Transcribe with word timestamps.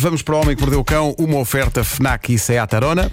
vamos 0.00 0.22
para 0.22 0.34
o 0.34 0.40
Homem 0.40 0.56
que 0.56 0.62
Mordeu 0.62 0.80
o 0.80 0.84
Cão, 0.84 1.14
uma 1.18 1.38
oferta 1.38 1.84
FNAC 1.84 2.32
e 2.32 2.38
Seat 2.38 2.74
Arona. 2.74 3.10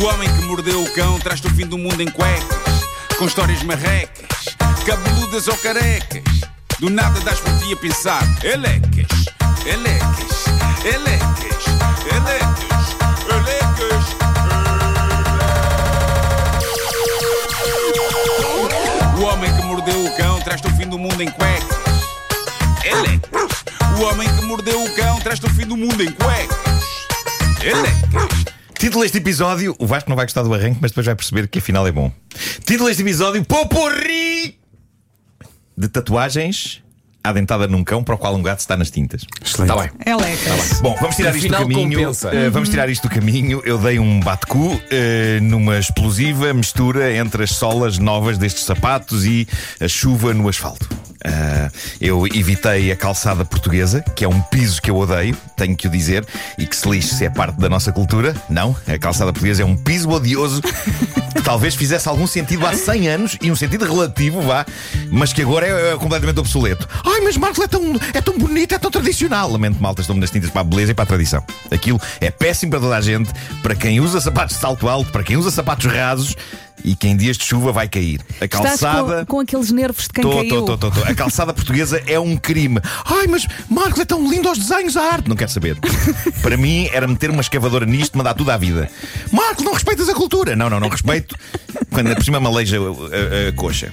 O 0.00 0.04
homem 0.04 0.28
que 0.32 0.42
mordeu 0.44 0.82
o 0.82 0.94
cão 0.94 1.18
traz-te 1.18 1.46
o 1.48 1.50
fim 1.50 1.66
do 1.66 1.76
mundo 1.76 2.00
em 2.00 2.08
cuecas, 2.08 2.84
com 3.18 3.26
histórias 3.26 3.62
marrecas, 3.64 4.56
cabeludas 4.86 5.48
ou 5.48 5.56
carecas. 5.56 6.22
Do 6.78 6.88
nada 6.88 7.18
das 7.20 7.40
por 7.40 7.56
ti 7.58 7.72
a 7.72 7.76
pensar, 7.76 8.22
elecas, 8.44 9.26
elecas, 9.66 10.46
elecas, 10.84 11.64
elecas, 12.14 12.96
elecas. 13.26 14.04
O 19.18 19.22
homem 19.24 19.52
que 19.56 19.62
mordeu 19.62 20.04
o 20.04 20.16
cão 20.16 20.40
traz-te 20.40 20.68
o 20.68 20.76
fim 20.76 20.86
do 20.88 20.98
mundo 20.98 21.20
em 21.20 21.30
cuecas. 21.30 21.77
Do 25.68 25.76
mundo 25.76 26.02
em 26.02 26.10
cuecas. 26.10 26.82
Elecas. 27.62 28.44
Título 28.78 29.02
deste 29.02 29.18
episódio: 29.18 29.76
O 29.78 29.86
Vasco 29.86 30.08
não 30.08 30.16
vai 30.16 30.24
gostar 30.24 30.42
do 30.42 30.54
arranque, 30.54 30.78
mas 30.80 30.90
depois 30.90 31.04
vai 31.04 31.14
perceber 31.14 31.46
que 31.46 31.58
afinal 31.58 31.86
é 31.86 31.92
bom. 31.92 32.10
Título 32.64 32.88
deste 32.88 33.02
episódio: 33.02 33.44
Poporri 33.44 34.58
de 35.76 35.88
tatuagens 35.88 36.82
adentada 37.22 37.68
num 37.68 37.84
cão 37.84 38.02
para 38.02 38.14
o 38.14 38.18
qual 38.18 38.34
um 38.34 38.42
gato 38.42 38.60
está 38.60 38.76
nas 38.76 38.90
tintas. 38.90 39.26
Excelente. 39.44 39.70
Está 39.70 39.82
bem. 39.82 39.90
É 40.06 40.16
lecas. 40.16 40.80
Bom, 40.80 40.96
vamos 40.98 41.16
tirar 41.16 41.36
isto 41.36 41.48
do 41.48 41.56
caminho. 41.56 42.00
Eh, 42.32 42.50
vamos 42.50 42.68
tirar 42.70 42.88
isto 42.88 43.06
do 43.06 43.14
caminho. 43.14 43.60
Eu 43.64 43.76
dei 43.76 43.98
um 43.98 44.20
bate-cu 44.20 44.80
eh, 44.90 45.38
numa 45.42 45.78
explosiva 45.78 46.54
mistura 46.54 47.14
entre 47.14 47.44
as 47.44 47.50
solas 47.50 47.98
novas 47.98 48.38
destes 48.38 48.64
sapatos 48.64 49.26
e 49.26 49.46
a 49.78 49.88
chuva 49.88 50.32
no 50.32 50.48
asfalto. 50.48 50.88
Ah, 51.24 51.70
eu 52.00 52.26
evitei 52.26 52.92
a 52.92 52.96
calçada 52.96 53.44
portuguesa, 53.44 54.02
que 54.14 54.24
é 54.24 54.28
um 54.28 54.40
piso 54.40 54.80
que 54.80 54.90
eu 54.90 54.96
odeio, 54.96 55.36
tenho 55.56 55.76
que 55.76 55.88
o 55.88 55.90
dizer, 55.90 56.24
e 56.56 56.66
que 56.66 56.76
se 56.76 56.88
lixe 56.88 57.14
se 57.14 57.24
é 57.24 57.30
parte 57.30 57.58
da 57.58 57.68
nossa 57.68 57.92
cultura. 57.92 58.34
Não, 58.48 58.76
a 58.86 58.98
calçada 58.98 59.32
portuguesa 59.32 59.62
é 59.62 59.66
um 59.66 59.76
piso 59.76 60.08
odioso 60.10 60.62
que 61.34 61.42
talvez 61.42 61.74
fizesse 61.74 62.08
algum 62.08 62.26
sentido 62.26 62.66
há 62.66 62.72
100 62.72 63.08
anos 63.08 63.38
e 63.42 63.50
um 63.50 63.56
sentido 63.56 63.84
relativo, 63.84 64.40
vá, 64.42 64.64
mas 65.10 65.32
que 65.32 65.42
agora 65.42 65.66
é, 65.66 65.92
é 65.92 65.96
completamente 65.96 66.38
obsoleto. 66.38 66.88
Ai, 67.04 67.20
mas 67.20 67.36
Marco 67.36 67.62
é 67.62 67.68
tão, 67.68 67.82
é 68.14 68.20
tão 68.20 68.38
bonito, 68.38 68.74
é 68.74 68.78
tão 68.78 68.90
tradicional. 68.90 69.50
Lamento, 69.50 69.80
malta, 69.82 70.00
estou-me 70.00 70.20
nas 70.20 70.30
tintas 70.30 70.50
para 70.50 70.60
a 70.60 70.64
beleza 70.64 70.92
e 70.92 70.94
para 70.94 71.04
a 71.04 71.06
tradição. 71.06 71.42
Aquilo 71.70 72.00
é 72.20 72.30
péssimo 72.30 72.70
para 72.70 72.80
toda 72.80 72.96
a 72.96 73.00
gente, 73.00 73.30
para 73.62 73.74
quem 73.74 74.00
usa 74.00 74.20
sapatos 74.20 74.56
de 74.56 74.60
salto 74.60 74.88
alto, 74.88 75.10
para 75.10 75.24
quem 75.24 75.36
usa 75.36 75.50
sapatos 75.50 75.86
rasos 75.86 76.36
e 76.84 76.94
que 76.94 77.08
em 77.08 77.16
dias 77.16 77.36
de 77.36 77.44
chuva 77.44 77.72
vai 77.72 77.88
cair. 77.88 78.20
A 78.40 78.48
calçada. 78.48 79.24
com, 79.26 79.36
com 79.36 79.40
aqueles 79.40 79.70
nervos 79.70 80.04
de 80.04 80.10
quem 80.10 80.22
Tô, 80.22 80.36
caiu. 80.36 80.62
tô, 80.64 80.78
tô, 80.78 80.90
tô. 80.90 81.02
A 81.04 81.14
calçada 81.14 81.52
portuguesa 81.52 82.02
é 82.06 82.18
um 82.18 82.36
crime. 82.36 82.80
Ai, 83.04 83.26
mas 83.26 83.46
Marcos 83.68 84.00
é 84.00 84.04
tão 84.04 84.28
lindo 84.30 84.48
aos 84.48 84.58
desenhos, 84.58 84.96
à 84.96 85.02
arte. 85.12 85.28
Não 85.28 85.36
quero 85.36 85.50
saber. 85.50 85.76
Para 86.42 86.56
mim 86.56 86.88
era 86.92 87.06
meter 87.06 87.30
uma 87.30 87.40
escavadora 87.40 87.84
nisto 87.86 88.16
mandar 88.16 88.34
tudo 88.34 88.50
à 88.50 88.56
vida. 88.56 88.90
Marcos, 89.32 89.64
não 89.64 89.72
respeitas 89.72 90.08
a 90.08 90.14
cultura. 90.14 90.54
Não, 90.56 90.68
não, 90.70 90.80
não 90.80 90.88
respeito. 90.88 91.36
Quando 91.90 92.14
por 92.14 92.24
cima 92.24 92.40
me 92.40 92.46
aleija 92.46 92.78
a, 92.78 92.80
a- 92.80 93.48
a 93.48 93.52
coxa. 93.52 93.90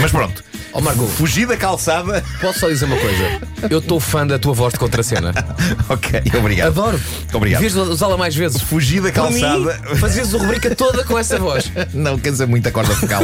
Mas 0.00 0.10
pronto. 0.10 0.42
Ó 0.72 0.80
Marco, 0.80 1.06
Fugi 1.06 1.46
da 1.46 1.56
calçada. 1.56 2.22
posso 2.40 2.60
só 2.60 2.68
dizer 2.68 2.84
uma 2.84 2.96
coisa? 2.96 3.40
Eu 3.68 3.80
estou 3.80 3.98
fã 3.98 4.26
da 4.26 4.38
tua 4.38 4.52
voz 4.54 4.72
de 4.72 4.78
contracena. 4.78 5.32
ok, 5.88 6.22
obrigado. 6.38 6.68
Adoro. 6.68 7.00
Obrigado. 7.32 7.60
Devias 7.60 7.88
usá-la 7.88 8.16
mais 8.16 8.34
vezes. 8.34 8.62
Fugi 8.62 9.00
da 9.00 9.08
mim, 9.08 9.12
calçada. 9.12 9.74
fazias 9.96 10.34
a 10.34 10.38
rubrica 10.38 10.74
toda 10.74 11.04
com 11.04 11.18
essa 11.18 11.38
voz. 11.38 11.70
Não, 11.92 12.18
cansa 12.18 12.46
muito 12.46 12.68
a 12.68 12.72
corda 12.72 12.94
focal. 12.94 13.22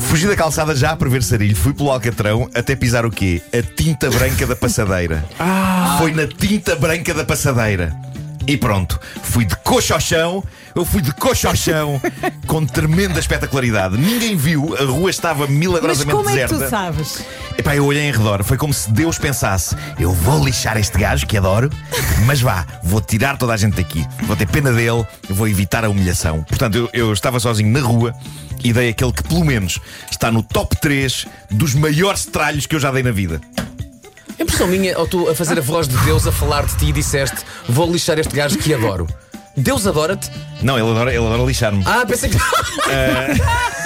Fugi 0.00 0.26
da 0.26 0.36
calçada 0.36 0.74
já 0.76 0.90
a 0.90 0.96
prever 0.96 1.22
sarilho, 1.22 1.56
fui 1.56 1.72
pelo 1.72 1.90
Alcatrão 1.90 2.48
até 2.54 2.76
pisar 2.76 3.06
o 3.06 3.10
quê? 3.10 3.40
A 3.52 3.62
tinta 3.62 4.10
branca 4.10 4.46
da 4.46 4.54
passadeira. 4.54 5.24
Foi 5.98 6.12
na 6.12 6.26
tinta 6.26 6.76
branca 6.76 7.14
da 7.14 7.24
passadeira. 7.24 7.94
E 8.46 8.56
pronto, 8.56 9.00
fui 9.22 9.44
de 9.44 9.54
coxa 9.56 9.94
ao 9.94 10.00
chão, 10.00 10.42
eu 10.74 10.84
fui 10.84 11.00
de 11.00 11.12
coxa 11.14 11.48
ao 11.48 11.56
chão, 11.56 12.00
com 12.46 12.66
tremenda 12.66 13.20
espetacularidade. 13.20 13.96
Ninguém 13.96 14.36
viu, 14.36 14.74
a 14.78 14.84
rua 14.84 15.10
estava 15.10 15.46
Mas 15.46 15.56
milagrosamente 15.56 16.16
como 16.16 16.28
é 16.28 16.32
que 16.32 16.38
deserta. 16.40 16.64
tu 16.64 16.70
sabes? 16.70 17.24
Epá, 17.56 17.76
eu 17.76 17.84
olhei 17.84 18.02
em 18.02 18.12
redor, 18.12 18.42
foi 18.42 18.56
como 18.56 18.72
se 18.74 18.90
Deus 18.90 19.18
pensasse: 19.18 19.76
eu 19.98 20.12
vou 20.12 20.44
lixar 20.44 20.76
este 20.76 20.98
gajo 20.98 21.26
que 21.26 21.36
adoro, 21.36 21.70
mas 22.26 22.40
vá, 22.40 22.66
vou 22.82 23.00
tirar 23.00 23.36
toda 23.36 23.52
a 23.52 23.56
gente 23.56 23.76
daqui. 23.76 24.06
Vou 24.22 24.36
ter 24.36 24.46
pena 24.48 24.72
dele, 24.72 25.06
vou 25.28 25.46
evitar 25.48 25.84
a 25.84 25.88
humilhação. 25.88 26.42
Portanto, 26.42 26.76
eu, 26.76 26.90
eu 26.92 27.12
estava 27.12 27.38
sozinho 27.38 27.70
na 27.70 27.80
rua 27.80 28.14
e 28.64 28.72
dei 28.72 28.88
aquele 28.88 29.12
que, 29.12 29.22
pelo 29.22 29.44
menos, 29.44 29.78
está 30.10 30.30
no 30.30 30.42
top 30.42 30.76
3 30.80 31.26
dos 31.50 31.74
maiores 31.74 32.26
tralhos 32.26 32.66
que 32.66 32.74
eu 32.74 32.80
já 32.80 32.90
dei 32.90 33.02
na 33.02 33.10
vida. 33.12 33.40
Impressão 34.42 34.66
minha, 34.66 34.98
ou 34.98 35.06
tu 35.06 35.28
a 35.28 35.34
fazer 35.36 35.56
a 35.56 35.62
voz 35.62 35.86
de 35.86 35.96
Deus 35.98 36.26
a 36.26 36.32
falar 36.32 36.66
de 36.66 36.76
ti 36.76 36.86
e 36.86 36.92
disseste: 36.92 37.36
Vou 37.68 37.90
lixar 37.90 38.18
este 38.18 38.34
gajo 38.34 38.58
que 38.58 38.74
adoro. 38.74 39.06
Deus 39.56 39.86
adora-te? 39.86 40.30
Não, 40.60 40.76
ele 40.76 40.90
adora, 40.90 41.14
ele 41.14 41.24
adora 41.24 41.44
lixar-me. 41.44 41.84
Ah, 41.86 42.04
pensei 42.04 42.28
que. 42.28 42.36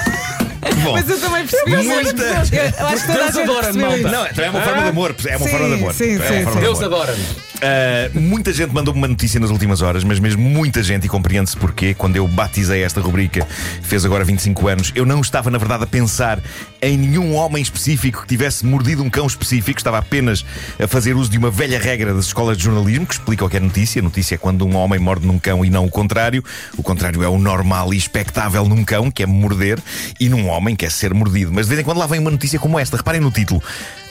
Bom, 0.82 0.93
Mas 0.93 1.09
eu 1.09 1.19
também 1.21 1.47
percebi. 1.47 1.77
Muita- 1.77 2.22
Eu 2.25 2.37
acho 2.37 2.50
que 2.50 3.06
toda 3.12 3.19
a 3.19 3.22
Deus 3.22 3.34
gente 3.34 3.43
adora, 3.50 3.62
percebeu 3.65 3.93
isso. 3.97 4.03
não, 4.09 4.27
também 4.27 4.44
é 4.47 4.50
uma 4.50 4.60
forma 4.62 4.82
de 4.82 4.88
amor. 4.88 5.16
É 5.27 5.37
uma 5.37 5.47
Sim, 5.47 5.50
forma 5.50 5.69
de 5.69 5.75
amor. 5.75 5.94
sim, 5.94 6.04
É 6.04 6.16
uma 6.16 6.25
sim, 6.27 6.28
forma 6.44 6.50
sim. 6.53 6.59
de 6.59 6.65
Deus 6.65 6.78
amor. 6.82 6.94
adora-me. 7.00 7.22
Uh, 7.56 8.21
muita 8.21 8.53
gente 8.53 8.71
mandou-me 8.75 9.00
uma 9.00 9.09
notícia 9.09 9.41
nas 9.41 9.49
últimas 9.50 9.81
horas, 9.81 10.04
mas 10.04 10.19
mesmo 10.21 10.43
muita 10.43 10.82
gente, 10.82 11.06
e 11.06 11.09
compreende-se 11.09 11.56
porquê, 11.56 11.94
quando 11.94 12.15
eu 12.16 12.28
batizei 12.28 12.82
esta 12.82 13.00
rubrica, 13.00 13.47
fez 13.82 14.04
agora 14.04 14.25
25 14.25 14.69
anos, 14.69 14.93
eu 14.94 15.06
não 15.06 15.21
estava, 15.22 15.50
na 15.50 15.56
verdade, 15.56 15.84
a 15.84 15.87
pensar 15.87 16.38
em 16.83 16.98
nenhum 16.98 17.34
homem 17.34 17.62
específico 17.62 18.21
que 18.22 18.28
tivesse 18.28 18.66
mordido 18.66 19.03
um 19.03 19.09
cão 19.09 19.27
específico, 19.27 19.78
estava 19.78 19.97
apenas 19.98 20.44
a 20.78 20.87
fazer 20.87 21.16
uso 21.16 21.31
de 21.31 21.38
uma 21.38 21.50
velha 21.50 21.78
regra 21.78 22.12
das 22.12 22.27
escolas 22.27 22.59
de 22.59 22.65
jornalismo 22.65 23.06
que 23.06 23.15
explica 23.15 23.43
o 23.44 23.48
que 23.48 23.56
é 23.56 23.60
notícia. 23.60 24.03
Notícia 24.03 24.34
é 24.34 24.38
quando 24.38 24.66
um 24.66 24.77
homem 24.77 24.98
morde 24.98 25.27
num 25.27 25.38
cão 25.38 25.65
e 25.65 25.71
não 25.71 25.87
o 25.87 25.91
contrário. 25.91 26.44
O 26.77 26.83
contrário 26.83 27.22
é 27.22 27.28
o 27.28 27.38
normal 27.38 27.94
e 27.94 27.97
expectável 27.97 28.66
num 28.69 28.84
cão, 28.84 29.10
que 29.10 29.22
é 29.22 29.27
morder, 29.27 29.78
e 30.21 30.28
num 30.28 30.47
homem, 30.48 30.55
que 30.76 30.86
é 30.86 30.90
ser 30.90 31.14
mordido. 31.14 31.52
Mas 31.52 31.66
de 31.66 31.70
vez 31.70 31.80
em 31.80 31.84
quando 31.84 31.98
lá 31.98 32.06
vem 32.06 32.20
uma 32.20 32.30
notícia 32.30 32.58
como 32.58 32.78
esta, 32.78 32.96
reparem 32.96 33.20
no 33.20 33.30
título: 33.30 33.62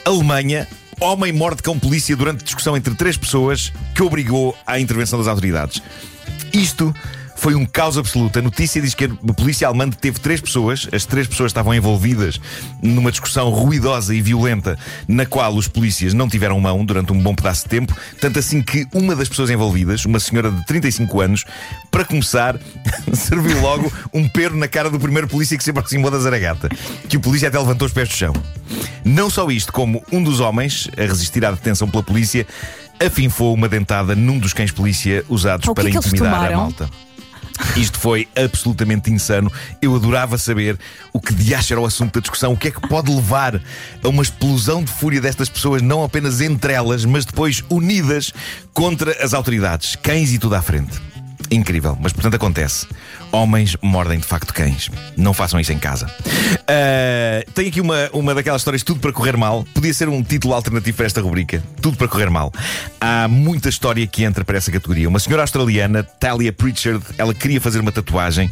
Alemanha. 0.03 0.67
Homem 0.97 1.33
morde 1.33 1.61
cão 1.61 1.77
polícia 1.77 2.15
durante 2.15 2.45
discussão 2.45 2.77
entre 2.77 2.95
três 2.95 3.17
pessoas 3.17 3.73
que 3.93 4.01
obrigou 4.01 4.57
à 4.65 4.79
intervenção 4.79 5.19
das 5.19 5.27
autoridades. 5.27 5.81
Isto 6.53 6.95
foi 7.35 7.53
um 7.53 7.65
caos 7.65 7.97
absoluto. 7.97 8.39
A 8.39 8.41
notícia 8.41 8.81
diz 8.81 8.93
que 8.95 9.05
a 9.05 9.33
polícia 9.33 9.67
alemã 9.67 9.89
teve 9.89 10.19
três 10.19 10.41
pessoas, 10.41 10.87
as 10.91 11.05
três 11.05 11.27
pessoas 11.27 11.49
estavam 11.49 11.73
envolvidas 11.73 12.39
numa 12.81 13.11
discussão 13.11 13.49
ruidosa 13.49 14.15
e 14.15 14.21
violenta, 14.21 14.77
na 15.07 15.25
qual 15.25 15.53
os 15.53 15.67
polícias 15.67 16.13
não 16.13 16.27
tiveram 16.27 16.59
mão 16.59 16.83
durante 16.83 17.11
um 17.11 17.21
bom 17.21 17.35
pedaço 17.35 17.63
de 17.63 17.69
tempo, 17.69 17.95
tanto 18.19 18.39
assim 18.39 18.61
que 18.61 18.87
uma 18.93 19.15
das 19.15 19.29
pessoas 19.29 19.49
envolvidas, 19.49 20.05
uma 20.05 20.19
senhora 20.19 20.49
de 20.49 20.65
35 20.65 21.21
anos, 21.21 21.45
para 21.91 22.05
começar, 22.05 22.57
serviu 23.13 23.61
logo 23.61 23.91
um 24.13 24.27
perro 24.27 24.57
na 24.57 24.67
cara 24.67 24.89
do 24.89 24.99
primeiro 24.99 25.27
polícia 25.27 25.57
que 25.57 25.63
se 25.63 25.69
aproximou 25.69 26.09
da 26.09 26.17
zaragata, 26.17 26.69
que 27.09 27.17
o 27.17 27.19
polícia 27.19 27.49
até 27.49 27.59
levantou 27.59 27.85
os 27.85 27.93
pés 27.93 28.09
do 28.09 28.15
chão. 28.15 28.33
Não 29.03 29.29
só 29.29 29.49
isto, 29.51 29.71
como 29.71 30.03
um 30.11 30.23
dos 30.23 30.39
homens, 30.39 30.89
a 30.97 31.01
resistir 31.01 31.45
à 31.45 31.51
detenção 31.51 31.87
pela 31.87 32.01
polícia, 32.01 32.47
afinfou 32.99 33.53
uma 33.53 33.67
dentada 33.67 34.15
num 34.15 34.39
dos 34.39 34.53
cães 34.53 34.71
polícia 34.71 35.23
usados 35.29 35.67
O 35.67 35.75
que 35.75 35.81
para 35.81 35.89
é 35.89 35.91
que 35.91 35.97
intimidar 35.97 36.27
a 36.27 36.35
tomaram? 36.35 36.57
malta. 36.57 36.89
Isto 37.75 37.99
foi 37.99 38.27
absolutamente 38.35 39.11
insano. 39.11 39.51
Eu 39.81 39.95
adorava 39.95 40.37
saber 40.37 40.77
o 41.13 41.19
que 41.19 41.33
de 41.33 41.53
era 41.53 41.79
o 41.79 41.85
assunto 41.85 42.15
da 42.15 42.19
discussão, 42.19 42.53
o 42.53 42.57
que 42.57 42.67
é 42.67 42.71
que 42.71 42.87
pode 42.87 43.13
levar 43.13 43.61
a 44.03 44.07
uma 44.07 44.21
explosão 44.21 44.83
de 44.83 44.91
fúria 44.91 45.21
destas 45.21 45.49
pessoas, 45.49 45.81
não 45.81 46.03
apenas 46.03 46.41
entre 46.41 46.73
elas, 46.73 47.05
mas 47.05 47.25
depois 47.25 47.63
unidas 47.69 48.33
contra 48.73 49.23
as 49.23 49.33
autoridades, 49.33 49.95
cães 49.95 50.33
e 50.33 50.39
tudo 50.39 50.55
à 50.55 50.61
frente. 50.61 51.14
Incrível, 51.51 51.97
mas 52.01 52.11
portanto 52.11 52.35
acontece. 52.35 52.87
Homens 53.31 53.75
mordem 53.81 54.19
de 54.19 54.25
facto 54.25 54.53
cães. 54.53 54.89
Não 55.15 55.33
façam 55.33 55.59
isso 55.59 55.71
em 55.71 55.79
casa. 55.79 56.07
Ah, 56.67 57.43
tenho 57.53 57.69
aqui 57.69 57.81
uma, 57.81 58.09
uma 58.13 58.33
daquelas 58.33 58.61
histórias, 58.61 58.83
tudo 58.83 58.99
para 58.99 59.11
correr 59.11 59.37
mal. 59.37 59.65
Podia 59.73 59.93
ser 59.93 60.09
um 60.09 60.23
título 60.23 60.53
alternativo 60.53 60.97
para 60.97 61.05
esta 61.05 61.21
rubrica. 61.21 61.63
Tudo 61.81 61.97
para 61.97 62.07
correr 62.07 62.29
mal. 62.29 62.51
Há 62.99 63.27
muita 63.27 63.69
história 63.69 64.05
que 64.07 64.23
entra 64.23 64.43
para 64.43 64.57
essa 64.57 64.71
categoria. 64.71 65.07
Uma 65.07 65.19
senhora 65.19 65.43
australiana, 65.43 66.03
Talia 66.03 66.51
Pritchard, 66.51 67.03
ela 67.17 67.33
queria 67.33 67.61
fazer 67.61 67.79
uma 67.79 67.91
tatuagem. 67.91 68.51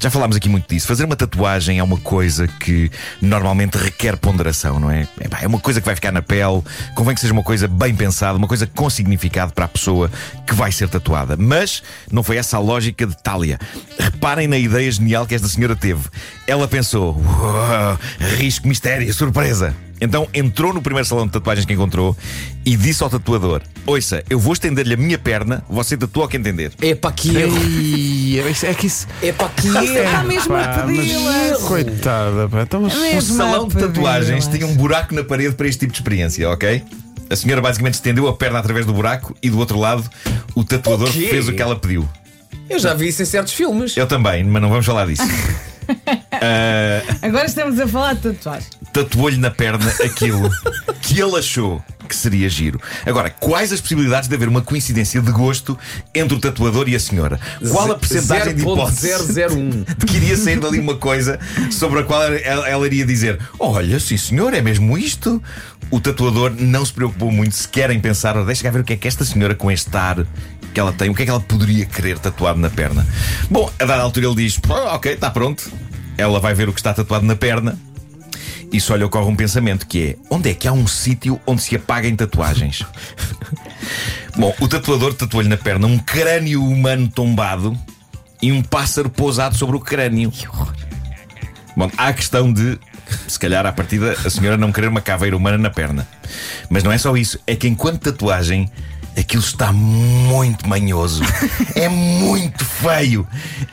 Já 0.00 0.10
falámos 0.10 0.36
aqui 0.36 0.48
muito 0.48 0.68
disso. 0.68 0.86
Fazer 0.86 1.04
uma 1.04 1.16
tatuagem 1.16 1.78
é 1.78 1.82
uma 1.82 1.98
coisa 1.98 2.46
que 2.46 2.90
normalmente 3.20 3.76
requer 3.76 4.16
ponderação, 4.16 4.78
não 4.78 4.90
é? 4.90 5.08
Epá, 5.20 5.40
É 5.42 5.46
uma 5.46 5.58
coisa 5.58 5.80
que 5.80 5.86
vai 5.86 5.94
ficar 5.94 6.12
na 6.12 6.22
pele, 6.22 6.62
convém 6.94 7.14
que 7.14 7.20
seja 7.20 7.32
uma 7.32 7.42
coisa 7.42 7.66
bem 7.66 7.94
pensada, 7.94 8.38
uma 8.38 8.46
coisa 8.46 8.66
com 8.66 8.88
significado 8.88 9.52
para 9.52 9.64
a 9.64 9.68
pessoa 9.68 10.10
que 10.46 10.54
vai 10.54 10.70
ser 10.70 10.88
tatuada. 10.88 11.36
Mas 11.36 11.82
não 12.10 12.22
foi 12.22 12.36
essa 12.36 12.56
a 12.56 12.60
lógica 12.60 13.06
de 13.06 13.16
Tália. 13.16 13.58
Reparem 13.98 14.46
na 14.46 14.58
ideia 14.58 14.90
genial 14.90 15.26
que 15.26 15.34
esta 15.34 15.48
senhora 15.48 15.74
teve. 15.74 16.08
Ela 16.46 16.68
pensou: 16.68 17.20
"Uau, 17.20 17.98
risco, 18.36 18.68
mistério, 18.68 19.12
surpresa. 19.12 19.74
Então 20.00 20.28
entrou 20.32 20.72
no 20.72 20.80
primeiro 20.80 21.06
salão 21.06 21.26
de 21.26 21.32
tatuagens 21.32 21.64
que 21.66 21.72
encontrou 21.72 22.16
e 22.64 22.76
disse 22.76 23.02
ao 23.02 23.10
tatuador: 23.10 23.62
Ouça, 23.86 24.22
eu 24.30 24.38
vou 24.38 24.52
estender-lhe 24.52 24.94
a 24.94 24.96
minha 24.96 25.18
perna, 25.18 25.64
você 25.68 25.96
tatua 25.96 26.26
o 26.26 26.28
que 26.28 26.36
entender. 26.36 26.72
Epá, 26.80 27.10
que 27.12 27.36
erro. 27.36 27.56
É 28.62 28.74
que 28.74 28.86
isso. 28.86 29.06
Epá, 29.22 29.48
que 29.48 29.66
Está 29.66 29.84
erro. 29.84 30.28
mesmo 30.28 30.54
a 30.54 30.58
Pá, 30.68 30.82
pedi-las. 30.86 31.58
Coitada, 31.62 32.48
pá. 32.48 32.62
Então, 32.62 32.86
É 32.86 33.16
O 33.18 33.22
salão 33.22 33.68
de 33.68 33.76
tatuagens 33.76 34.46
tinha 34.46 34.66
um 34.66 34.74
buraco 34.74 35.14
na 35.14 35.24
parede 35.24 35.54
para 35.54 35.66
este 35.66 35.80
tipo 35.80 35.92
de 35.92 35.98
experiência, 35.98 36.48
ok? 36.48 36.82
A 37.30 37.36
senhora 37.36 37.60
basicamente 37.60 37.94
estendeu 37.94 38.26
a 38.28 38.32
perna 38.34 38.58
através 38.58 38.86
do 38.86 38.92
buraco 38.92 39.36
e 39.42 39.50
do 39.50 39.58
outro 39.58 39.78
lado 39.78 40.08
o 40.54 40.64
tatuador 40.64 41.08
O 41.08 41.12
quê? 41.12 41.26
fez 41.28 41.48
o 41.48 41.52
que 41.52 41.60
ela 41.60 41.76
pediu. 41.76 42.08
Eu 42.70 42.78
já 42.78 42.94
vi 42.94 43.08
isso 43.08 43.22
em 43.22 43.24
certos 43.26 43.52
filmes. 43.52 43.96
Eu 43.96 44.06
também, 44.06 44.44
mas 44.44 44.62
não 44.62 44.68
vamos 44.68 44.86
falar 44.86 45.06
disso. 45.06 45.22
Agora 47.22 47.46
estamos 47.46 47.78
a 47.80 47.86
falar 47.88 48.14
de 48.14 48.20
tatuagem. 48.32 48.68
Tatuou-lhe 48.98 49.36
na 49.36 49.48
perna 49.48 49.88
aquilo 50.04 50.50
que 51.00 51.20
ele 51.20 51.36
achou 51.36 51.80
que 52.08 52.16
seria 52.16 52.48
giro. 52.48 52.80
Agora, 53.06 53.30
quais 53.30 53.72
as 53.72 53.80
possibilidades 53.80 54.28
de 54.28 54.34
haver 54.34 54.48
uma 54.48 54.60
coincidência 54.60 55.20
de 55.20 55.30
gosto 55.30 55.78
entre 56.12 56.36
o 56.36 56.40
tatuador 56.40 56.88
e 56.88 56.96
a 56.96 57.00
senhora? 57.00 57.38
Qual 57.70 57.92
a 57.92 57.96
percentagem 57.96 58.56
de 58.56 58.62
hipótese 58.62 59.08
0.001. 59.08 59.84
de 59.98 60.04
que 60.04 60.16
iria 60.16 60.36
sair 60.36 60.58
dali 60.58 60.80
uma 60.80 60.96
coisa 60.96 61.38
sobre 61.70 62.00
a 62.00 62.02
qual 62.02 62.24
ela, 62.24 62.68
ela 62.68 62.86
iria 62.86 63.06
dizer: 63.06 63.38
Olha, 63.56 64.00
sim 64.00 64.16
senhor, 64.16 64.52
é 64.52 64.60
mesmo 64.60 64.98
isto? 64.98 65.40
O 65.92 66.00
tatuador 66.00 66.52
não 66.58 66.84
se 66.84 66.92
preocupou 66.92 67.30
muito 67.30 67.54
sequer 67.54 67.90
em 67.92 68.00
pensar: 68.00 68.36
"Ora, 68.36 68.46
Deixa 68.46 68.64
cá 68.64 68.70
ver 68.72 68.80
o 68.80 68.84
que 68.84 68.94
é 68.94 68.96
que 68.96 69.06
esta 69.06 69.24
senhora 69.24 69.54
com 69.54 69.70
este 69.70 69.96
ar 69.96 70.26
que 70.74 70.80
ela 70.80 70.92
tem, 70.92 71.08
o 71.08 71.14
que 71.14 71.22
é 71.22 71.24
que 71.24 71.30
ela 71.30 71.40
poderia 71.40 71.86
querer 71.86 72.18
tatuado 72.18 72.58
na 72.58 72.68
perna. 72.68 73.06
Bom, 73.48 73.70
a 73.78 73.84
dada 73.84 74.02
altura 74.02 74.26
ele 74.26 74.34
diz: 74.34 74.58
"Ah, 74.68 74.96
Ok, 74.96 75.12
está 75.12 75.30
pronto. 75.30 75.70
Ela 76.16 76.40
vai 76.40 76.52
ver 76.52 76.68
o 76.68 76.72
que 76.72 76.80
está 76.80 76.92
tatuado 76.92 77.24
na 77.24 77.36
perna. 77.36 77.78
E 78.72 78.80
só 78.80 78.94
lhe 78.96 79.04
ocorre 79.04 79.26
um 79.26 79.36
pensamento 79.36 79.86
que 79.86 80.10
é: 80.10 80.16
onde 80.30 80.50
é 80.50 80.54
que 80.54 80.68
há 80.68 80.72
um 80.72 80.86
sítio 80.86 81.40
onde 81.46 81.62
se 81.62 81.76
apaguem 81.76 82.14
tatuagens? 82.14 82.84
Bom, 84.36 84.54
o 84.60 84.68
tatuador 84.68 85.14
tatuou-lhe 85.14 85.48
na 85.48 85.56
perna 85.56 85.86
um 85.86 85.98
crânio 85.98 86.62
humano 86.62 87.08
tombado 87.08 87.76
e 88.40 88.52
um 88.52 88.62
pássaro 88.62 89.10
pousado 89.10 89.56
sobre 89.56 89.76
o 89.76 89.80
crânio. 89.80 90.32
Bom, 91.76 91.90
há 91.96 92.08
a 92.08 92.12
questão 92.12 92.52
de, 92.52 92.78
se 93.26 93.38
calhar, 93.38 93.64
à 93.66 93.72
partida, 93.72 94.12
a 94.24 94.30
senhora 94.30 94.56
não 94.56 94.72
querer 94.72 94.88
uma 94.88 95.00
caveira 95.00 95.36
humana 95.36 95.58
na 95.58 95.70
perna. 95.70 96.06
Mas 96.68 96.82
não 96.82 96.92
é 96.92 96.98
só 96.98 97.16
isso, 97.16 97.38
é 97.46 97.56
que 97.56 97.68
enquanto 97.68 98.00
tatuagem. 98.00 98.70
Aquilo 99.18 99.42
está 99.42 99.72
muito 99.72 100.68
manhoso. 100.68 101.22
É 101.74 101.88
muito 101.88 102.64
feio. 102.64 103.26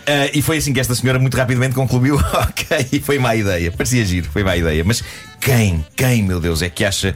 Ah, 0.08 0.30
e 0.34 0.42
foi 0.42 0.58
assim 0.58 0.72
que 0.74 0.80
esta 0.80 0.94
senhora 0.96 1.18
muito 1.20 1.36
rapidamente 1.36 1.74
concluiu: 1.76 2.16
ok, 2.34 3.02
foi 3.04 3.18
má 3.20 3.36
ideia. 3.36 3.72
Parecia 3.72 4.06
giro, 4.06 4.30
foi 4.32 4.44
má 4.44 4.56
ideia. 4.56 4.84
Mas 4.84 5.04
quem, 5.40 5.84
quem, 5.96 6.22
meu 6.24 6.40
Deus, 6.40 6.62
é 6.62 6.70
que 6.70 6.86
acha. 6.86 7.16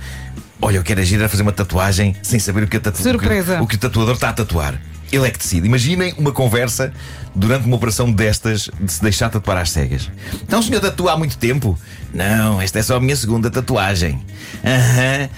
Olha, 0.62 0.80
o 0.81 0.84
que 0.84 0.92
era 0.92 1.06
giro 1.06 1.22
era 1.22 1.30
fazer 1.30 1.44
uma 1.44 1.52
tatuagem 1.52 2.16
sem 2.24 2.40
saber 2.40 2.64
o 2.64 2.68
que, 2.68 2.78
a 2.78 2.80
tatu... 2.80 2.98
O 3.00 3.20
que- 3.20 3.28
o 3.64 3.68
que 3.68 3.76
o 3.76 3.80
tatuador 3.80 4.16
está 4.16 4.30
a 4.30 4.34
tatuar. 4.34 4.81
Ele 5.12 5.26
é 5.28 5.31
que 5.31 5.38
decide. 5.40 5.66
Imaginem 5.68 6.14
uma 6.18 6.31
conversa 6.31 6.92
durante 7.34 7.66
uma 7.66 7.76
operação 7.78 8.12
destas 8.12 8.70
de 8.80 8.92
se 8.92 9.02
deixar 9.02 9.30
tatuar 9.30 9.58
às 9.58 9.72
cegas. 9.72 10.10
Então 10.44 10.60
o 10.60 10.64
senhor 10.64 10.81
tatua 10.81 11.14
há 11.14 11.18
muito 11.18 11.38
tempo? 11.38 11.80
Não, 12.14 12.62
esta 12.62 12.80
é 12.80 12.84
só 12.84 12.98
a 12.98 13.00
minha 13.00 13.16
segunda 13.16 13.50
tatuagem. 13.50 14.20
Aham. 14.66 15.30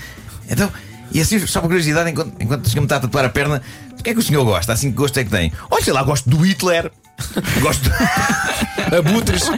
Então, 0.49 0.71
e 1.13 1.21
assim, 1.21 1.45
só 1.45 1.61
por 1.61 1.67
curiosidade, 1.67 2.09
enquanto, 2.09 2.33
enquanto 2.41 2.65
o 2.65 2.69
senhor 2.69 2.81
me 2.81 2.85
está 2.85 2.97
a 2.97 2.99
tatuar 3.01 3.25
a 3.25 3.29
perna, 3.29 3.61
o 3.99 4.03
que 4.03 4.09
é 4.09 4.13
que 4.13 4.19
o 4.19 4.23
senhor 4.23 4.43
gosta? 4.43 4.73
Assim 4.73 4.91
que 4.91 4.97
gosto 4.97 5.17
é 5.19 5.23
que 5.23 5.29
tem? 5.29 5.51
Olha, 5.69 5.83
sei 5.83 5.93
lá, 5.93 6.03
gosto 6.03 6.29
do 6.29 6.37
Hitler. 6.37 6.91
Gosto. 7.61 7.87
Abutres. 8.97 9.43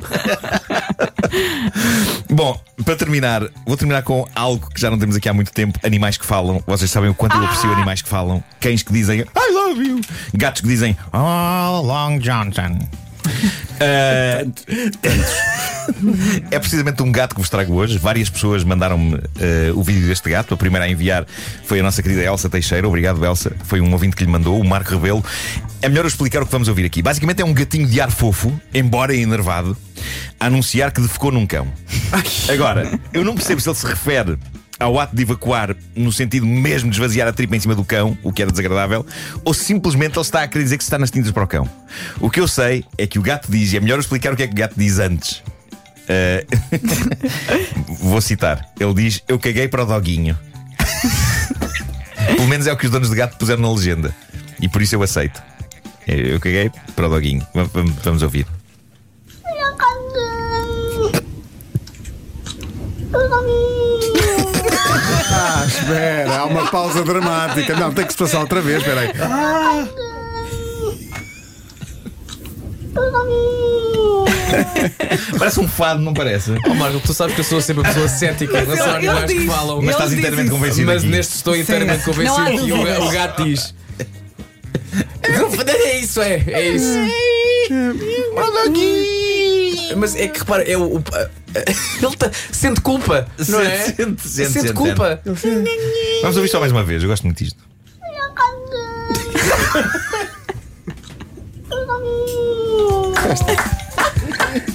Bom, 2.29 2.59
para 2.83 2.95
terminar, 2.97 3.41
vou 3.65 3.77
terminar 3.77 4.03
com 4.03 4.27
algo 4.35 4.69
que 4.69 4.81
já 4.81 4.89
não 4.89 4.99
temos 4.99 5.15
aqui 5.15 5.29
há 5.29 5.33
muito 5.33 5.53
tempo: 5.53 5.79
animais 5.83 6.17
que 6.17 6.25
falam. 6.25 6.61
Vocês 6.67 6.91
sabem 6.91 7.09
o 7.09 7.13
quanto 7.13 7.37
eu 7.37 7.43
aprecio 7.43 7.71
animais 7.71 8.01
que 8.01 8.09
falam. 8.09 8.43
Cães 8.59 8.83
que 8.83 8.91
dizem 8.91 9.21
I 9.21 9.51
love 9.53 9.81
you. 9.81 10.01
Gatos 10.33 10.59
que 10.61 10.67
dizem 10.67 10.97
Oh, 11.13 11.79
Long 11.81 12.19
Johnson. 12.19 12.79
Ah, 13.79 14.45
é 16.51 16.59
precisamente 16.59 17.01
um 17.03 17.11
gato 17.11 17.35
que 17.35 17.41
vos 17.41 17.49
trago 17.49 17.73
hoje. 17.73 17.97
Várias 17.97 18.29
pessoas 18.29 18.63
mandaram-me 18.63 19.19
eh, 19.39 19.71
o 19.75 19.83
vídeo 19.83 20.07
deste 20.07 20.29
gato. 20.29 20.53
A 20.53 20.57
primeira 20.57 20.85
a 20.85 20.89
enviar 20.89 21.25
foi 21.65 21.79
a 21.79 21.83
nossa 21.83 22.01
querida 22.01 22.21
Elsa 22.21 22.49
Teixeira. 22.49 22.87
Obrigado, 22.87 23.23
Elsa. 23.25 23.51
Foi 23.65 23.81
um 23.81 23.91
ouvinte 23.91 24.15
que 24.15 24.23
lhe 24.23 24.31
mandou, 24.31 24.59
o 24.59 24.63
Marco 24.65 24.91
Rebelo. 24.91 25.23
É 25.81 25.89
melhor 25.89 26.05
eu 26.05 26.07
explicar 26.07 26.41
o 26.41 26.45
que 26.45 26.51
vamos 26.51 26.67
ouvir 26.67 26.85
aqui. 26.85 27.01
Basicamente 27.01 27.41
é 27.41 27.45
um 27.45 27.53
gatinho 27.53 27.85
de 27.85 27.99
ar 27.99 28.11
fofo, 28.11 28.57
embora 28.73 29.13
enervado, 29.13 29.75
a 30.39 30.45
anunciar 30.45 30.91
que 30.91 31.01
defecou 31.01 31.31
num 31.31 31.45
cão. 31.45 31.67
Agora, 32.47 32.99
eu 33.11 33.25
não 33.25 33.35
percebo 33.35 33.59
se 33.59 33.67
ele 33.67 33.75
se 33.75 33.85
refere 33.85 34.37
ao 34.83 34.99
ato 34.99 35.15
de 35.15 35.21
evacuar 35.23 35.75
no 35.95 36.11
sentido 36.11 36.45
mesmo 36.45 36.89
de 36.89 36.95
esvaziar 36.97 37.27
a 37.27 37.33
tripa 37.33 37.55
em 37.55 37.59
cima 37.59 37.73
do 37.75 37.83
cão, 37.83 38.17
o 38.21 38.31
que 38.33 38.41
era 38.41 38.51
desagradável, 38.51 39.05
ou 39.43 39.53
simplesmente 39.53 40.13
ele 40.17 40.21
está 40.21 40.43
a 40.43 40.47
querer 40.47 40.63
dizer 40.63 40.77
que 40.77 40.83
se 40.83 40.87
está 40.87 40.97
nas 40.99 41.09
tintas 41.11 41.31
para 41.31 41.43
o 41.43 41.47
cão. 41.47 41.67
O 42.19 42.29
que 42.29 42.39
eu 42.39 42.47
sei 42.47 42.83
é 42.97 43.07
que 43.07 43.17
o 43.17 43.21
gato 43.21 43.51
diz, 43.51 43.73
e 43.73 43.77
é 43.77 43.79
melhor 43.79 43.95
eu 43.95 44.01
explicar 44.01 44.33
o 44.33 44.35
que 44.35 44.43
é 44.43 44.47
que 44.47 44.53
o 44.53 44.57
gato 44.57 44.73
diz 44.77 44.99
antes. 44.99 45.41
Eh, 46.07 46.45
Vou 47.99 48.19
citar. 48.19 48.69
Ele 48.79 48.93
diz: 48.93 49.23
Eu 49.27 49.39
caguei 49.39 49.67
para 49.69 49.83
o 49.83 49.85
doguinho. 49.85 50.37
Pelo 52.35 52.47
menos 52.47 52.67
é 52.67 52.73
o 52.73 52.77
que 52.77 52.85
os 52.85 52.91
donos 52.91 53.09
de 53.09 53.15
gato 53.15 53.37
puseram 53.37 53.61
na 53.61 53.71
legenda. 53.71 54.13
E 54.59 54.67
por 54.67 54.81
isso 54.81 54.95
eu 54.95 55.03
aceito. 55.03 55.41
Eu 56.05 56.39
caguei 56.39 56.69
para 56.95 57.07
o 57.07 57.09
doguinho. 57.09 57.45
Vamos, 57.53 57.93
vamos- 58.03 58.21
ouvir. 58.23 58.45
Ah, 64.95 65.65
espera, 65.67 66.37
há 66.39 66.45
uma 66.45 66.67
pausa 66.69 67.03
dramática. 67.03 67.75
Não, 67.75 67.91
tem 67.93 68.05
que 68.05 68.13
se 68.13 68.17
passar 68.19 68.39
outra 68.39 68.61
vez, 68.61 68.77
espera 68.79 69.01
aí. 69.01 69.11
Parece 75.37 75.59
um 75.59 75.67
fado, 75.67 76.01
não 76.01 76.13
parece? 76.13 76.51
Oh, 76.65 76.73
Marco, 76.75 76.99
tu 76.99 77.13
sabes 77.13 77.33
que 77.35 77.41
eu 77.41 77.45
sou 77.45 77.61
sempre 77.61 77.83
a 77.83 77.87
pessoa 77.87 78.07
cética 78.07 78.59
em 78.59 78.65
relação 78.65 78.85
a 78.93 78.97
ele 78.97 79.07
animais 79.07 79.31
que 79.31 79.39
diz. 79.39 79.51
falam. 79.51 79.81
Mas 79.81 79.95
estás 79.95 80.13
inteiramente 80.13 80.45
isso. 80.47 80.55
convencido. 80.55 80.87
Mas 80.87 81.01
aqui. 81.03 81.11
neste 81.11 81.35
estou 81.35 81.55
inteiramente 81.55 82.03
convencido 82.03 82.65
que 82.65 82.71
o, 82.71 83.05
o 83.07 83.11
gato 83.11 83.43
diz. 83.43 83.73
É 85.23 85.97
isso, 85.97 86.21
é, 86.21 86.43
é 86.47 86.69
isso. 86.69 86.97
Mas 89.97 90.15
é 90.15 90.27
que 90.27 90.39
repara, 90.39 90.63
é 90.69 90.77
o. 90.77 90.97
o- 90.97 91.03
ele 91.55 92.15
tá- 92.17 92.31
sente 92.51 92.81
culpa, 92.81 93.27
não 93.47 93.59
é? 93.61 93.77
Sente, 93.77 93.95
sente, 93.95 94.27
sente, 94.27 94.51
sente. 94.51 94.73
culpa. 94.73 95.21
Vamos 96.21 96.37
ouvir 96.37 96.49
só 96.49 96.59
mais 96.59 96.71
uma 96.71 96.83
vez. 96.83 97.01
Eu 97.03 97.09
gosto 97.09 97.23
muito 97.23 97.43
disto. 97.43 97.61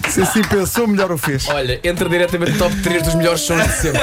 Se 0.08 0.22
assim 0.22 0.42
pensou, 0.42 0.88
melhor 0.88 1.12
o 1.12 1.18
fez. 1.18 1.46
Olha, 1.48 1.78
entra 1.84 2.08
diretamente 2.08 2.52
no 2.52 2.58
top 2.58 2.74
3 2.82 3.02
dos 3.02 3.14
melhores 3.14 3.40
sons 3.42 3.62
de 3.64 3.72
sempre. 3.74 4.00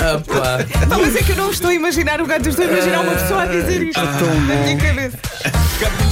Ah. 0.00 0.86
Não, 0.88 0.98
mas 1.00 1.14
é 1.14 1.22
que 1.22 1.32
eu 1.32 1.36
não 1.36 1.50
estou 1.50 1.70
a 1.70 1.74
imaginar 1.74 2.20
o 2.20 2.26
gato, 2.26 2.46
eu 2.46 2.50
estou 2.50 2.64
a 2.64 2.68
imaginar 2.68 3.00
uma 3.02 3.14
pessoa 3.14 3.42
a 3.42 3.46
dizer 3.46 3.82
isto 3.82 4.00
na 4.00 4.56
minha 4.56 4.76
cabeça. 4.76 5.18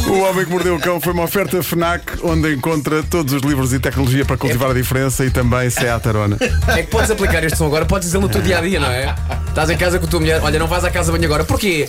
O 0.09 0.21
Homem 0.21 0.45
que 0.45 0.50
Mordeu 0.50 0.76
o 0.76 0.81
Cão 0.81 1.00
foi 1.00 1.12
uma 1.12 1.23
oferta 1.23 1.62
FNAC, 1.62 2.19
onde 2.23 2.52
encontra 2.52 3.02
todos 3.02 3.33
os 3.33 3.42
livros 3.42 3.73
e 3.73 3.78
tecnologia 3.78 4.25
para 4.25 4.37
cultivar 4.37 4.71
a 4.71 4.75
diferença 4.75 5.25
e 5.25 5.31
também 5.31 5.71
Seat 5.71 6.07
Arona. 6.07 6.37
É 6.69 6.83
que 6.83 6.90
podes 6.90 7.11
aplicar 7.11 7.42
este 7.45 7.57
som 7.57 7.66
agora, 7.66 7.87
podes 7.87 8.09
dizer 8.09 8.19
no 8.19 8.28
teu 8.28 8.42
dia 8.42 8.59
a 8.59 8.61
dia, 8.61 8.81
não 8.81 8.90
é? 8.90 9.14
Estás 9.49 9.71
em 9.71 9.76
casa 9.76 9.99
com 9.99 10.07
a 10.07 10.09
tua 10.09 10.21
mulher, 10.21 10.40
olha, 10.42 10.59
não 10.59 10.66
vais 10.66 10.85
à 10.85 10.90
casa 10.90 11.12
banho 11.12 11.25
agora. 11.25 11.45
Porquê? 11.45 11.88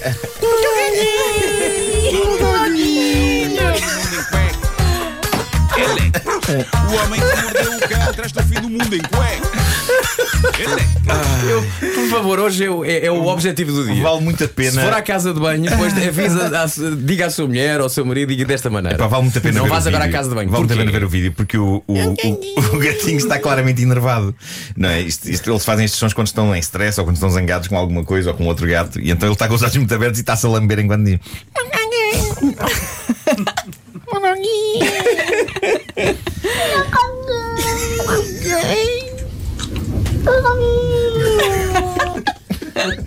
Ele 5.75 6.11
é 6.11 6.65
o 6.87 7.03
homem 7.03 7.19
que 7.19 7.41
mordeu 7.41 7.75
o 7.75 7.79
cão, 7.79 8.13
traz-te 8.13 8.39
o 8.39 8.43
fim 8.43 8.61
do 8.61 8.69
mundo 8.69 8.95
em 8.95 9.01
cuecas. 9.01 9.62
É 10.03 11.95
Por 11.95 12.09
favor, 12.09 12.39
hoje 12.39 12.65
é, 12.65 12.69
o- 12.69 12.83
é- 12.85 13.05
é 13.05 13.11
o 13.11 13.25
objetivo 13.25 13.71
do 13.71 13.85
dia. 13.85 14.01
Vale 14.03 14.21
muito 14.21 14.43
a 14.43 14.47
Se 14.47 14.53
pena. 14.53 14.81
for 14.83 14.93
à 14.93 15.01
casa 15.01 15.33
de 15.33 15.39
banho, 15.39 15.63
depois 15.69 15.93
avisa, 15.93 16.49
diga 16.97 17.27
à 17.27 17.29
sua 17.29 17.47
mulher 17.47 17.77
ou 17.79 17.83
ao 17.83 17.89
seu 17.89 18.05
marido, 18.05 18.29
diga 18.29 18.45
desta 18.45 18.69
maneira. 18.69 18.97
Pá, 18.97 19.07
vale 19.07 19.23
muito 19.23 19.37
a 19.37 19.41
pena 19.41 19.53
Não 19.59 19.63
o 19.63 19.73
agora 19.73 19.97
à 19.97 19.99
vídeo. 19.99 20.11
casa 20.11 20.29
de 20.29 20.35
banho. 20.35 20.49
Vale 20.49 20.59
muito 20.61 20.73
a 20.73 20.77
pena 20.77 20.91
ver 20.91 21.03
o 21.03 21.09
vídeo 21.09 21.33
porque 21.33 21.57
o, 21.57 21.83
o, 21.87 21.93
o, 21.93 22.75
o 22.75 22.79
gatinho 22.79 23.17
está 23.17 23.39
claramente 23.39 23.81
enervado. 23.81 24.35
Não 24.77 24.89
é? 24.89 25.01
Isto- 25.01 25.29
isto- 25.29 25.49
eles 25.49 25.65
fazem 25.65 25.85
estes 25.85 25.99
sons 25.99 26.13
quando 26.13 26.27
estão 26.27 26.55
em 26.55 26.59
stress 26.59 26.99
ou 26.99 27.05
quando 27.05 27.15
estão 27.15 27.29
zangados 27.29 27.67
com 27.67 27.77
alguma 27.77 28.03
coisa 28.03 28.31
ou 28.31 28.35
com 28.37 28.45
outro 28.45 28.67
gato. 28.67 28.99
E 28.99 29.11
então 29.11 29.27
ele 29.27 29.33
está 29.33 29.47
com 29.47 29.55
os 29.55 29.61
olhos 29.61 29.75
muito 29.77 29.93
abertos 29.93 30.19
e 30.19 30.21
está-se 30.21 30.45
a 30.45 30.49
lamber 30.49 30.79
enquanto 30.79 31.03
diz. 31.05 31.19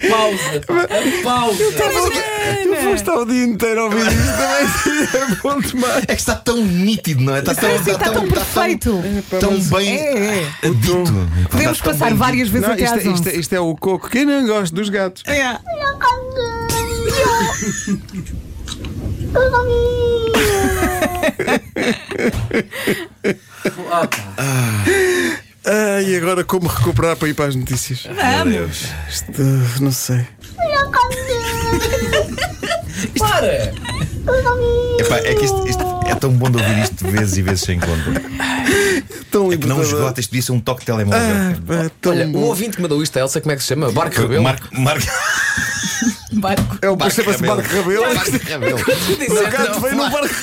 Pausa. 0.09 0.61
Pausa. 1.23 1.65
Tu 2.63 2.77
foste 2.85 3.11
ao 3.11 3.25
dia 3.27 3.45
inteiro 3.45 3.81
a 3.81 3.85
ouvir 3.85 4.07
isto 4.07 4.37
também. 4.37 5.23
É 5.23 5.27
bom 5.43 5.59
demais. 5.61 6.03
É 6.05 6.07
que 6.07 6.13
está 6.15 6.35
tão 6.37 6.57
nítido, 6.65 7.23
não 7.23 7.35
é? 7.35 7.39
Está 7.41 7.55
tão, 7.55 7.71
está 7.77 7.99
tão 8.13 8.29
perfeito. 8.29 9.03
tão 9.41 9.59
bem 9.61 9.97
É, 9.97 10.43
é. 10.63 10.71
dito. 10.71 11.05
Podemos 11.51 11.79
Está 11.79 11.91
tão 11.91 11.99
passar 11.99 12.15
várias 12.15 12.49
vezes 12.49 12.67
Não, 12.67 12.75
até 12.75 12.85
isto, 12.85 12.95
às 12.95 13.07
é, 13.07 13.09
isto, 13.09 13.29
11. 13.29 13.31
é, 13.31 13.37
isto 13.41 13.55
é 13.55 13.61
o 13.61 13.77
coco. 13.77 14.09
Quem 14.09 14.25
não 14.25 14.47
gosta 14.47 14.75
dos 14.75 14.89
gatos? 14.89 15.23
É. 15.27 15.57
Ah, 24.39 24.85
e 26.07 26.17
agora 26.17 26.45
como 26.45 26.69
recuperar 26.69 27.17
para 27.17 27.29
ir 27.29 27.35
para 27.35 27.47
as 27.47 27.55
notícias? 27.57 28.07
Vamos. 28.07 28.85
Isto, 29.09 29.43
não 29.83 29.91
sei. 29.93 30.27
Para! 33.19 33.73
Epá, 34.99 35.19
é 35.19 35.35
que 35.35 35.45
isto, 35.45 35.69
isto 35.69 35.85
é 36.07 36.15
tão 36.15 36.31
bom 36.33 36.51
de 36.51 36.59
ouvir 36.59 36.79
isto 36.83 37.07
vezes 37.09 37.37
e 37.37 37.43
vezes 37.43 37.61
sem 37.63 37.79
conta. 37.79 38.23
Tão 39.31 39.53
É 39.53 39.57
que 39.57 39.67
não 39.67 39.83
esgota, 39.83 40.21
isto 40.21 40.31
devia 40.31 40.43
ser 40.43 40.53
um 40.53 40.61
toque 40.61 40.81
de 40.81 40.87
telemóvel. 40.87 41.21
Ah, 41.21 41.55
pá, 41.67 41.91
tão 42.01 42.13
Olha, 42.13 42.27
o 42.27 42.33
bom. 42.33 42.41
ouvinte 42.41 42.77
que 42.77 42.83
mandou 42.83 43.03
isto, 43.03 43.17
a 43.17 43.21
Elsa, 43.21 43.41
como 43.41 43.53
é 43.53 43.57
que 43.57 43.63
se 43.63 43.69
chama? 43.69 43.91
Barco 43.93 44.21
Rebelo? 44.21 44.43
Marco, 44.43 44.69
Marco, 44.73 45.07
Barco. 46.33 46.79
É 46.83 46.89
o 46.91 46.97
Barco 46.97 47.15
chama-se. 47.15 47.43
Barco 47.47 47.63
Rebelo. 47.63 48.05
Rebelo. 48.45 48.79
Tu 48.85 49.17
disseste, 49.17 49.33
O 49.33 49.51
gato 49.51 49.71
não. 49.75 49.81
veio 49.81 49.97
no 49.97 50.11
Barco 50.11 50.35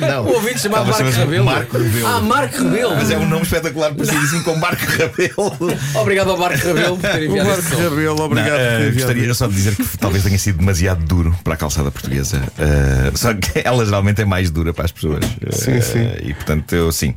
Não. 0.00 0.24
O 0.26 0.34
ouvinte 0.34 0.60
chamado 0.60 0.82
Ah, 0.82 0.86
mas 0.90 1.00
Marco 1.00 1.18
Rebelo. 1.20 1.44
Marco 1.44 1.78
Rebelo. 1.78 2.06
Ah, 2.06 2.20
Marco 2.20 2.62
Rebelo. 2.62 2.94
Mas 2.96 3.10
é 3.10 3.18
um 3.18 3.26
nome 3.28 3.42
espetacular 3.42 3.94
para 3.94 4.04
ser 4.04 4.16
assim 4.16 4.42
com 4.42 4.54
Marco 4.56 4.84
Rebelo. 4.84 5.56
Obrigado 5.94 6.30
ao 6.30 6.36
Barco 6.36 6.66
Rebelo 6.66 6.96
por 6.98 7.10
ter 7.10 7.18
O 7.20 7.24
enviado 7.24 7.48
Barco 7.48 7.62
som. 7.62 7.76
Rebelo, 7.76 8.16
Não, 8.16 8.24
obrigado 8.26 8.50
eh, 8.50 8.54
por 8.54 8.60
ter 8.60 8.88
enviado 8.88 8.94
gostaria 9.14 9.34
só 9.34 9.46
de 9.46 9.54
dizer 9.54 9.74
que 9.76 9.98
talvez 9.98 10.22
tenha 10.22 10.38
sido 10.38 10.58
demasiado 10.58 11.04
duro 11.04 11.36
para 11.42 11.54
a 11.54 11.56
calçada 11.56 11.90
portuguesa. 11.90 12.42
Eh, 12.58 13.10
só 13.14 13.32
que 13.32 13.62
ela 13.64 13.84
geralmente 13.84 14.20
é 14.20 14.24
mais 14.26 14.50
dura 14.50 14.74
para 14.74 14.84
as 14.84 14.92
pessoas. 14.92 15.24
Sim, 15.52 15.72
Eh, 15.72 15.80
sim. 15.80 16.10
E 16.28 16.34
portanto, 16.34 16.74
eu 16.74 16.92
sim. 16.92 17.14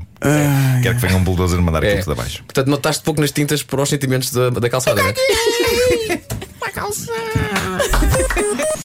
Quero 0.82 0.96
que 0.96 1.02
venha 1.02 1.18
um 1.18 1.24
bulldozer 1.24 1.60
mandar 1.62 1.84
aquilo 1.84 2.00
tudo 2.00 2.14
abaixo. 2.14 2.44
Portanto, 2.44 2.68
notaste 2.70 3.04
pouco 3.04 3.20
nas 3.22 3.32
tintas 3.32 3.62
para 3.62 3.82
os 3.82 3.90
sentimentos 3.90 4.32
da, 4.32 4.50
da 4.50 4.70
calçada, 4.70 5.02
não 5.04 5.10
é? 5.10 5.14
time. 7.80 8.58